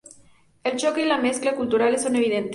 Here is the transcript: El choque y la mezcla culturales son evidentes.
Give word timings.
El 0.63 0.77
choque 0.77 1.03
y 1.03 1.05
la 1.05 1.19
mezcla 1.19 1.53
culturales 1.53 2.01
son 2.01 2.15
evidentes. 2.15 2.49